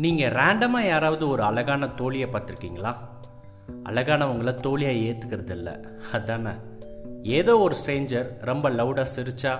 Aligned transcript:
நீங்கள் 0.00 0.32
ரேண்டமாக 0.32 0.86
யாராவது 0.86 1.28
ஒரு 1.28 1.42
அழகான 1.42 1.86
தோழியை 1.86 2.28
பார்த்துருக்கீங்களா? 2.28 2.92
அழகானவங்கள 3.84 4.60
தோழியாக 4.60 4.94
ஏற்றுக்கிறது 4.94 5.50
இல்லை 5.50 5.74
அதானே? 6.12 6.52
ஏதோ 7.22 7.58
ஒரு 7.58 7.74
ஸ்ட்ரேஞ்சர் 7.74 8.28
ரொம்ப 8.40 8.70
லவுடாக 8.70 9.08
சிரிச்சா 9.16 9.52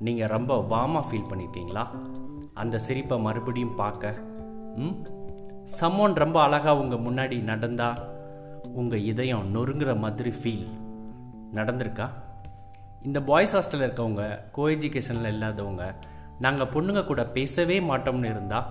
நீங்கள் 0.00 0.28
ரொம்ப 0.28 0.60
வாமாக 0.70 1.06
ஃபீல் 1.08 1.28
பண்ணியிருக்கீங்களா 1.30 1.84
அந்த 2.54 2.78
சிரிப்பை 2.78 3.18
மறுபடியும் 3.18 3.74
பார்க்க 3.74 4.14
ம்? 4.76 4.96
சம்மோன் 5.80 6.14
ரொம்ப 6.14 6.42
அழகாக 6.42 6.78
உங்கள் 6.78 7.04
முன்னாடி 7.06 7.42
நடந்தா 7.42 7.88
உங்கள் 8.72 9.00
இதயம் 9.02 9.54
நொறுங்குற 9.54 9.98
மாதிரி 9.98 10.30
ஃபீல் 10.30 10.66
நடந்திருக்கா? 11.54 12.06
இந்த 13.02 13.20
பாய்ஸ் 13.20 13.56
ஹாஸ்டலில் 13.56 13.82
இருக்கவங்க 13.82 14.22
கோ 14.52 14.68
எஜுகேஷனில் 14.68 15.32
இல்லாதவங்க 15.32 15.84
நாங்கள் 16.38 16.66
பொண்ணுங்க 16.66 17.04
கூட 17.04 17.24
பேசவே 17.26 17.80
மாட்டோம்னு 17.80 18.24
இருந்தால் 18.24 18.68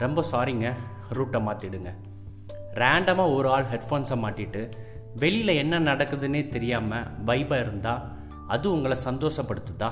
ரொம்ப 0.00 0.24
சாரிங்க 0.32 0.68
ரூட்டை 1.12 1.40
மாற்றிடுங்க 1.46 1.90
ரேண்டமாக 2.74 3.34
ஒரு 3.34 3.48
ஆள் 3.50 3.66
ஹெட்ஃபோன்ஸை 3.72 4.16
மாட்டிட்டு 4.24 4.62
வெளியில் 5.14 5.60
என்ன 5.62 5.78
நடக்குதுன்னே 5.78 6.48
தெரியாமல் 6.48 7.06
வைபாக 7.26 7.60
இருந்தால் 7.60 8.02
அது 8.48 8.72
உங்களை 8.72 8.96
சந்தோஷப்படுத்துதா? 9.04 9.90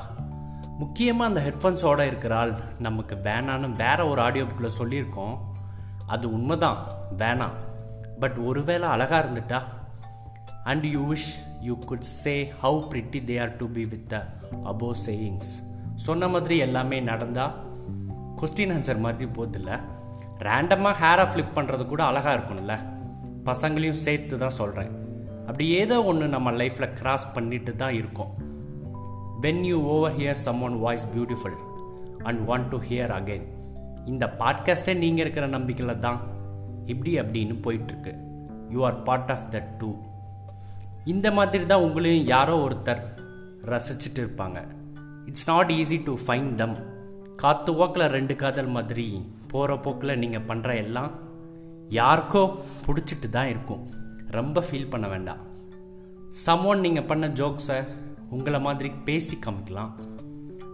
முக்கியமாக 0.78 1.28
அந்த 1.30 1.40
ஹெட்ஃபோன்ஸோடு 1.46 2.06
இருக்கிற 2.06 2.36
ஆள் 2.36 2.52
நமக்கு 2.78 3.14
வேணான்னு 3.14 3.68
வேற 3.76 4.06
ஒரு 4.06 4.20
ஆடியோ 4.20 4.44
புக்கில் 4.44 4.78
சொல்லியிருக்கோம். 4.78 5.36
அது 6.06 6.32
உண்மைதான் 6.32 6.78
வேணாம் 7.16 7.56
பட் 8.18 8.36
ஒருவேளை 8.36 8.88
அழகாக 8.88 9.20
இருந்துட்டா? 9.24 9.60
And 10.64 10.84
you 10.84 11.12
wish 11.12 11.30
you 11.60 11.74
could 11.78 12.06
say 12.22 12.52
how 12.62 12.78
pretty 12.90 13.20
they 13.30 13.40
are 13.40 13.56
to 13.56 13.68
be 13.68 13.84
with 13.84 14.08
the 14.08 14.26
above 14.64 14.90
sayings 15.06 15.52
சொன்ன 15.94 16.28
மாதிரி 16.28 16.56
எல்லாமே 16.58 17.00
நடந்தால் 17.00 17.54
கொஸ்டின் 18.40 18.72
ஆன்சர் 18.76 19.04
மாதிரி 19.04 19.26
போதில்ல. 19.38 19.70
ரேண்டமாக 20.46 20.94
ஹேரை 21.02 21.26
ஃப்ளிப் 21.30 21.54
பண்ணுறது 21.58 21.84
கூட 21.92 22.02
அழகாக 22.10 22.34
இருக்கும்ல. 22.36 22.74
பசங்களையும் 23.48 24.02
சேர்த்து 24.06 24.34
தான் 24.42 24.58
சொல்கிறேன் 24.60 24.90
அப்படி 25.48 25.66
ஏதோ 25.82 25.96
ஒன்று 26.10 26.26
நம்ம 26.34 26.48
லைஃப்பில் 26.60 26.94
கிராஸ் 26.98 27.26
பண்ணிட்டு 27.36 27.72
தான் 27.82 27.94
இருக்கோம். 28.00 28.32
When 29.44 29.62
you 29.68 29.76
overhear 30.18 30.40
someone 30.66 30.76
voice 30.84 31.06
beautiful 31.14 31.56
and 32.28 32.40
want 32.48 32.68
to 32.72 32.78
hear 32.88 33.14
again 33.18 33.46
இந்த 34.12 34.24
பாட்காஸ்ட்டே 34.40 34.94
நீங்கள் 35.02 35.24
இருக்கிற 35.24 35.46
நம்பிக்கையில் 35.54 36.02
தான் 36.06 36.18
இப்படி 36.92 37.12
அப்படின்னு 37.22 37.56
போயிட்டுருக்கு. 37.64 38.12
You 38.74 38.78
are 38.88 38.98
part 39.08 39.32
of 39.34 39.48
the 39.54 39.62
too 39.80 39.90
இந்த 41.12 41.26
மாதிரி 41.38 41.64
தான் 41.72 41.84
உங்களையும் 41.86 42.28
யாரோ 42.34 42.54
ஒருத்தர் 42.66 43.02
ரசிச்சுட்டு 43.72 44.20
இருப்பாங்க. 44.24 44.58
It's 45.30 45.48
not 45.50 45.70
easy 45.80 45.98
to 46.08 46.14
find 46.24 46.54
them 46.62 46.76
காத்து 47.42 47.70
ஓக்கில் 47.84 48.12
ரெண்டு 48.14 48.34
காதல் 48.42 48.70
மாதிரி. 48.76 49.04
போகிற 49.50 49.72
போக்கில் 49.84 50.20
நீங்கள் 50.22 50.46
பண்ணுற 50.48 50.70
எல்லாம் 50.84 51.10
யாருக்கோ 51.98 52.42
பிடிச்சிட்டு 52.86 53.28
தான் 53.36 53.50
இருக்கும். 53.52 53.82
ரொம்ப 54.36 54.64
ஃபீல் 54.68 54.90
பண்ண 54.92 55.06
வேண்டாம். 55.12 55.42
சம்மோன் 56.46 56.82
நீங்கள் 56.86 57.06
பண்ண 57.10 57.26
ஜோக்ஸை 57.40 57.78
உங்களை 58.36 58.60
மாதிரி 58.66 58.88
பேசி 59.06 59.36
காமிக்கலாம். 59.44 59.92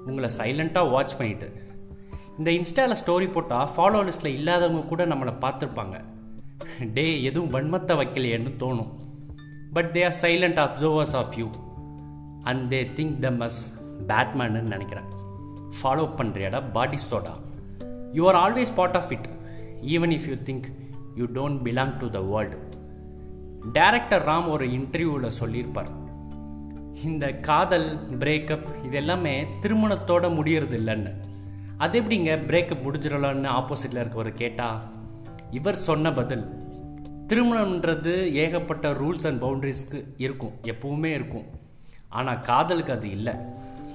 உங்களை 0.09 0.31
சைலண்ட்டாக 0.39 0.93
வாட்ச் 0.95 1.17
பண்ணிட்டு. 1.19 1.49
இந்த 2.39 2.51
இன்ஸ்டாவில் 2.59 3.01
ஸ்டோரி 3.03 3.29
போட்டால் 3.35 3.71
ஃபாலோ 3.75 4.01
லிஸ்ட்டில் 4.09 4.37
இல்லாதவங்க 4.39 4.85
கூட 4.93 5.05
நம்மளை 5.13 5.35
பார்த்துருப்பாங்க. 5.45 5.99
டே 6.97 7.07
எதுவும் 7.29 7.53
வன்மத்தை 7.57 7.97
வைக்கலையேன்னு 8.01 8.53
தோணும். 8.63 8.93
But 9.77 9.91
they 9.97 10.03
are 10.09 10.19
silent 10.23 10.63
observers 10.67 11.17
of 11.21 11.37
you 11.41 11.49
and 12.51 12.65
they 12.75 12.81
think 12.99 13.19
them 13.27 13.41
as 13.49 13.61
பேட்மேன்னு 14.11 14.63
நினைக்கிறேன். 14.75 15.09
ஃபாலோ 15.85 16.05
பண்ணுறியாடா 16.19 16.61
பாடி 16.77 16.99
soda 17.11 17.35
you 18.19 18.25
are 18.31 18.39
always 18.45 18.73
part 18.77 18.97
of 19.01 19.13
it 19.17 19.29
even 19.95 20.15
if 20.19 20.29
you 20.31 20.37
think 20.49 20.69
you 21.21 21.27
don't 21.39 21.61
belong 21.67 21.93
to 22.03 22.09
the 22.17 22.21
world 22.33 22.59
director 23.77 24.25
Ram 24.31 24.49
ஒரு 24.55 24.65
இன்டர்வியூவில் 24.79 25.37
சொல்லியிருப்பார். 25.41 25.91
இந்த 27.09 27.27
காதல் 27.49 27.89
breakup 28.23 28.67
இது 28.87 28.97
எல்லாமே 29.01 29.33
திருமணத்தோட 29.63 30.25
முடியறது 30.39 30.77
இல்லைன்னு 30.81 31.13
அது 31.85 32.01
எப்படிங்க 32.01 32.33
பிரேக்கப் 32.51 32.85
முடிஞ்சிடலான்னு 32.87 33.49
ஆப்போசிட்டில் 33.61 34.01
இருக்கவர் 34.03 34.31
கேட்டால் 34.43 34.79
இவர் 35.59 35.79
சொன்ன 35.89 36.13
பதில் 36.19 36.45
திருமணம்ன்றது 37.31 38.13
ஏகப்பட்ட 38.45 38.93
ரூல்ஸ் 39.01 39.27
அண்ட் 39.29 39.43
பவுண்டரிஸ்க்கு 39.45 40.01
இருக்கும் 40.25 40.55
எப்பவுமே 40.73 41.11
இருக்கும். 41.19 41.47
ஆனால் 42.19 42.43
காதலுக்கு 42.49 42.93
அது 42.97 43.09
இல்லை. 43.11 43.35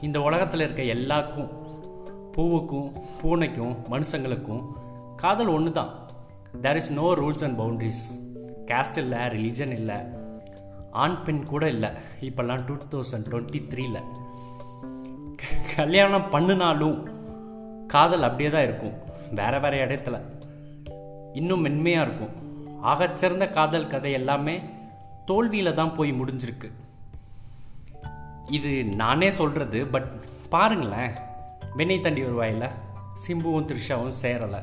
இந்த 0.08 0.18
உலகத்தில் 0.28 0.66
இருக்க 0.66 0.84
எல்லாருக்கும் 0.96 1.50
பூவுக்கும் 2.36 2.90
பூனைக்கும் 3.20 3.76
மனுஷங்களுக்கும் 3.92 4.64
காதல் 5.16 5.52
ஒன்று 5.56 5.72
தான் 5.72 5.92
there 6.62 6.80
is 6.82 6.92
no 6.92 7.08
rules 7.22 7.44
and 7.48 7.60
boundaries 7.60 8.04
caste 8.70 8.98
இல்லை 9.04 9.20
ரிலீஜன் 9.36 9.74
இல்லை. 9.80 9.98
ஆண் 10.92 11.18
பெண் 11.24 11.44
கூட 11.52 11.64
இல்லை. 11.76 11.90
இப்போல்லாம் 12.28 12.66
டூ 12.66 12.76
தௌசண்ட் 12.94 13.28
டுவெண்ட்டி 13.32 13.62
த்ரீல 13.72 14.00
கல்யாணம் 15.76 16.30
பண்ணினாலும் 16.30 16.98
காதல் 17.88 18.26
அப்படியே 18.28 18.50
தான் 18.50 18.68
இருக்கும். 18.70 18.96
வேறு 19.40 19.60
வேற 19.64 19.76
இடத்துல. 19.86 20.18
இன்னும் 21.34 21.62
மென்மையாக 21.62 22.06
இருக்கும். 22.08 22.36
ஆகச்சிறந்த 22.92 23.46
காதல் 23.58 23.92
கதை 23.94 24.12
எல்லாமே 24.12 24.56
தோல்வியில் 25.26 25.78
தான் 25.80 25.96
போய் 25.96 26.12
முடிஞ்சிருக்கு. 26.20 26.70
இது 28.58 28.72
நானே 29.02 29.30
சொல்கிறது 29.40 29.80
பட் 29.96 30.10
பாருங்களேன். 30.54 31.16
வினை 31.78 31.98
தண்டி 32.00 32.22
வருவாயில் 32.24 32.76
சிம்புவும் 33.24 33.68
த்ரிஷாவும் 33.70 34.16
சேரலை. 34.22 34.62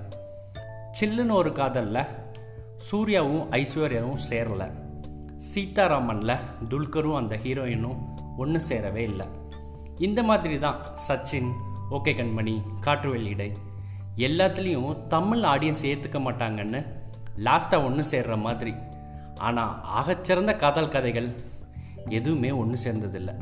சில்லுன்னு 0.98 1.34
ஒரு 1.40 1.52
காதலில் 1.52 2.10
சூர்யாவும் 2.86 3.44
ஐஸ்வர்யாவும் 3.52 4.22
சேரலை. 4.30 4.68
சீதாராமனில் 5.50 6.42
துல்கரும் 6.68 7.18
அந்த 7.20 7.34
ஹீரோயினும் 7.44 8.00
ஒன்று 8.42 8.60
சேரவே 8.68 9.02
இல்லை. 9.10 9.26
இந்த 9.98 10.22
மாதிரி 10.22 10.58
தான் 10.58 10.80
சச்சின் 11.06 11.50
ஓகே 11.90 12.12
கண்மணி 12.18 12.56
காற்றுவெளியிடை 12.86 13.50
எல்லாத்துலேயும் 14.28 15.06
தமிழ் 15.08 15.44
ஆடியன்ஸ் 15.52 15.84
ஏற்றுக்க 15.90 16.20
மாட்டாங்கன்னு 16.26 16.80
லாஸ்ட்டாக 17.46 17.86
ஒன்று 17.88 18.04
சேர்ற 18.12 18.36
மாதிரி. 18.46 18.74
ஆனால் 19.38 19.74
ஆகச்சிறந்த 19.98 20.56
காதல் 20.56 20.92
கதைகள் 20.94 21.28
எதுவுமே 22.08 22.50
ஒன்று 22.50 22.78
சேர்ந்ததில்லை. 22.84 23.34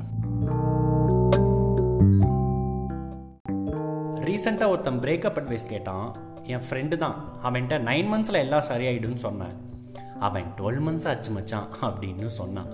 ரீசெண்டாக 4.44 4.72
ஒருத்தன் 4.72 4.98
பிரேக்கப் 5.02 5.36
அட்வைஸ் 5.40 5.68
கேட்டான். 5.68 6.08
என் 6.54 6.64
ஃப்ரெண்டு 6.64 6.96
தான். 7.02 7.14
அவன்கிட்ட 7.44 7.74
நைன் 7.88 8.08
மந்த்ஸில் 8.12 8.38
எல்லாம் 8.40 8.66
சரியாயிடும்னு 8.70 9.20
சொன்னேன். 9.26 9.54
அவன் 10.26 10.48
டுவெல் 10.58 10.80
மந்த்ஸ் 10.86 11.06
ஆச்சு 11.10 11.30
மச்சான் 11.36 11.68
அப்படின்னு 11.86 12.26
சொன்னான். 12.40 12.68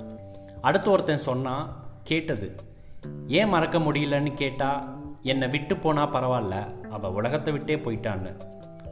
அடுத்து 0.69 0.88
ஒருத்தன் 0.91 1.22
சொன்னான் 1.26 1.64
கேட்டது 2.10 2.48
ஏன் 3.41 3.53
மறக்க 3.53 3.78
முடியலன்னு 3.78 4.32
கேட்டால் 4.41 4.80
என்னை 5.32 5.48
விட்டு 5.54 5.76
போனால் 5.76 6.12
பரவாயில்ல. 6.16 6.56
அவள் 6.97 7.14
உலகத்தை 7.20 7.53
விட்டே 7.56 7.76
போயிட்டான்னு. 7.84 8.32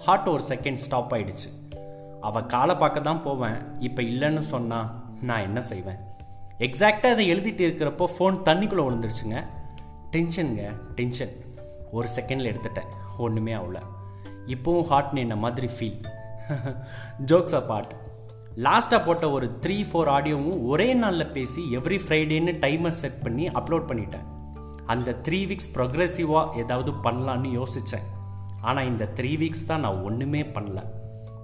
ஹார்ட் 0.04 0.30
ஒரு 0.34 0.44
செகண்ட் 0.52 0.82
ஸ்டாப் 0.84 1.12
ஆயிடுச்சு. 1.14 1.50
அவள் 2.28 2.48
காலை 2.54 2.76
பார்க்க 2.84 3.06
தான் 3.10 3.24
போவேன். 3.26 3.58
இப்போ 3.88 4.02
இல்லைன்னு 4.12 4.44
சொன்னால் 4.54 4.88
நான் 5.30 5.46
என்ன 5.48 5.60
செய்வேன்? 5.72 6.00
எக்ஸாக்டாக 6.68 7.14
அதை 7.16 7.26
எழுதிட்டு 7.34 7.66
இருக்கிறப்போ 7.68 8.08
ஃபோன் 8.14 8.38
தண்ணிக்குள்ளே 8.50 8.86
விழுந்துருச்சுங்க. 8.88 9.38
டென்ஷனுங்க 10.14 10.64
டென்ஷன் 11.00 11.36
ஒரு 11.92 12.08
செகண்டில் 12.16 12.50
எடுத்துட்டேன். 12.52 12.90
ஒன்றுமே 13.18 13.52
ஆகல. 13.52 13.78
இப்போவும் 14.54 14.88
ஹார்ட் 14.90 15.14
நின்ன 15.14 15.36
மாதிரி 15.44 15.68
ஃபீல் 15.76 15.98
ஜோக்ஸ் 17.30 17.56
அப்பார்ட் 17.56 17.90
லாஸ்ட்டாக 18.66 19.00
போட்ட 19.06 19.24
ஒரு 19.30 19.46
த்ரீ 19.64 19.76
ஃபோர் 19.88 20.10
ஆடியோவும் 20.14 20.60
ஒரே 20.72 20.86
நாளில் 20.94 21.32
பேசி 21.36 21.62
எவ்ரி 21.78 21.98
ஃப்ரைடேன்னு 22.04 22.52
டைமர் 22.64 22.96
செட் 23.00 23.22
பண்ணி 23.22 23.44
அப்லோட் 23.48 23.88
பண்ணிட்டேன். 23.90 24.26
அந்த 24.92 25.16
த்ரீ 25.26 25.40
வீக்ஸ் 25.50 25.72
ப்ரொக்ரெசிவாக 25.74 26.54
ஏதாவது 26.62 26.92
பண்ணலான்னு 27.04 27.50
யோசித்தேன் 27.58 28.06
ஆனால் 28.60 28.88
இந்த 28.90 29.04
த்ரீ 29.18 29.32
வீக்ஸ் 29.42 29.66
தான் 29.66 29.80
நான் 29.80 30.02
ஒன்றுமே 30.02 30.42
பண்ணல. 30.42 30.80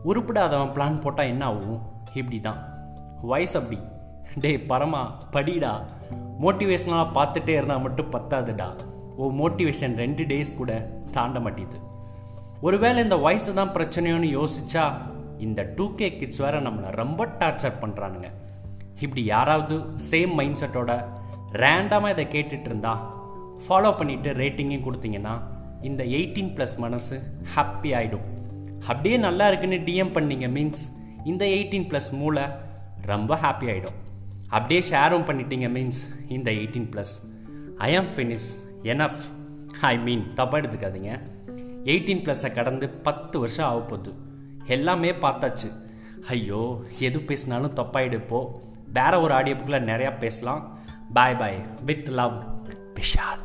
உருப்பிடாதவன் 0.04 0.72
பிளான் 0.76 1.00
போட்டால் 1.00 1.26
என்ன 1.26 1.44
ஆகும்? 1.44 1.82
இப்படி 2.14 2.40
தான் 2.40 2.60
வயசு 3.22 3.54
அப்படி. 3.60 3.78
டே 4.40 4.56
பரமா 4.56 5.02
படிடா. 5.32 5.72
மோட்டிவேஷனாக 6.42 7.14
பார்த்துட்டே 7.14 7.54
இருந்தால் 7.58 7.84
மட்டும் 7.86 8.12
பத்தாதுடா. 8.12 8.68
ஓ 9.16 9.30
மோட்டிவேஷன் 9.40 9.94
ரெண்டு 9.94 10.22
டேஸ் 10.24 10.56
கூட 10.56 10.72
தாண்ட 11.12 11.38
மாட்டேது. 11.40 11.78
ஒருவேளை 12.62 13.02
இந்த 13.02 13.16
வயசு 13.16 13.54
தான் 13.54 13.74
பிரச்சனையோன்னு 13.76 14.28
யோசிச்சா 14.38 14.84
இந்த 15.38 15.62
டூ 15.76 15.94
கே 15.96 16.08
கிட்ஸ் 16.10 16.38
வேற 16.38 16.56
நம்மளை 16.60 16.90
ரொம்ப 16.92 17.26
டார்ச்சர் 17.40 17.80
பண்ணுறானுங்க 17.82 18.28
இப்படி 19.00 19.24
யாராவது 19.24 19.76
சேம் 20.10 20.32
மைண்ட் 20.34 20.60
செட்டோட 20.60 20.92
ரேண்டமாக 21.62 22.14
இதை 22.14 22.24
கேட்டுட்டு 22.26 22.68
இருந்தா 22.70 22.92
ஃபாலோ 23.66 23.90
பண்ணிட்டு 23.98 24.30
ரேட்டிங்கையும் 24.32 24.86
கொடுத்தீங்கன்னா 24.86 25.34
இந்த 25.82 26.02
எயிட்டீன் 26.16 26.52
ப்ளஸ் 26.56 26.76
மனசு 26.78 27.16
ஹாப்பி 27.54 27.90
ஆகிடும் 27.94 28.26
அப்படியே 28.88 29.16
நல்லா 29.18 29.44
இருக்குன்னு 29.48 29.78
டிஎம் 29.86 30.14
பண்ணீங்க 30.16 30.48
மீன்ஸ் 30.48 30.82
இந்த 31.24 31.44
எயிட்டீன் 31.56 31.88
ப்ளஸ் 31.90 32.10
மூளை 32.12 32.44
ரொம்ப 33.06 33.34
ஹாப்பி 33.36 33.68
ஆகிடும் 33.72 33.98
அப்படியே 34.50 34.80
ஷேரும் 34.90 35.28
பண்ணிட்டீங்க 35.28 35.68
மீன்ஸ் 35.68 36.00
இந்த 36.28 36.48
எயிட்டீன் 36.52 36.88
ப்ளஸ் 36.92 37.14
ஐ 37.78 37.90
ஆம் 37.96 38.10
ஃபினிஷ் 38.14 38.48
எனஃப் 38.84 39.22
ஐ 39.80 39.98
மீன் 39.98 40.24
தப்பாக 40.36 40.60
எடுத்துக்காதீங்க. 40.60 41.12
எயிட்டீன் 41.84 42.22
ப்ளஸை 42.24 42.54
கடந்து 42.54 42.88
பத்து 42.88 43.38
வருஷம் 43.38 43.68
ஆக 43.68 43.80
போகுது. 43.80 44.12
எல்லாமே 44.66 45.10
பார்த்தாச்சு. 45.10 45.70
ஐயோ 46.28 46.82
எது 46.98 47.20
பேசினாலும் 47.20 47.74
தப்பாயிடுப்போ 47.74 48.44
வேற 48.92 49.20
ஒரு 49.20 49.34
ஆடியோ 49.34 49.56
புக்கில் 49.56 49.88
நிறையா 49.90 50.18
பேசலாம். 50.18 50.78
Bye 51.12 51.36
bye 51.36 51.64
with 51.84 52.08
love 52.08 52.42
Vishal. 52.94 53.42